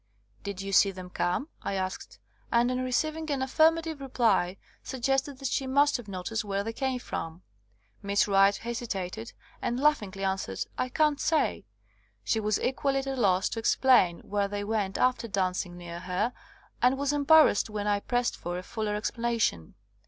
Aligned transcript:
Did 0.41 0.63
you 0.63 0.71
see 0.73 0.89
them 0.89 1.11
come?" 1.11 1.47
I 1.61 1.75
asked; 1.75 2.17
and 2.51 2.71
on 2.71 2.79
receiving 2.83 3.29
an 3.29 3.43
affirmative 3.43 4.01
reply, 4.01 4.57
suggested 4.81 5.37
that 5.37 5.47
she 5.49 5.67
must 5.67 5.95
have 5.97 6.07
noticed 6.07 6.43
where 6.43 6.63
they 6.63 6.73
came 6.73 6.97
from. 6.97 7.43
Miss 8.01 8.27
Wright 8.27 8.55
hesitated, 8.57 9.31
and 9.61 9.79
laughingly 9.79 10.23
answered, 10.23 10.61
"I 10.75 10.89
can't 10.89 11.19
say." 11.21 11.67
She 12.23 12.39
was 12.39 12.59
equally 12.61 12.97
at 12.97 13.05
a 13.05 13.15
loss 13.15 13.47
to 13.49 13.59
explain 13.59 14.21
where 14.21 14.47
they 14.47 14.63
went 14.63 14.97
after 14.97 15.27
dancing 15.27 15.77
near 15.77 15.99
her, 15.99 16.33
and 16.81 16.97
was 16.97 17.13
embarrassed 17.13 17.69
when 17.69 17.85
I 17.85 17.99
pressed 17.99 18.35
for 18.35 18.57
a 18.57 18.63
fuller 18.63 18.95
explanation. 18.95 19.75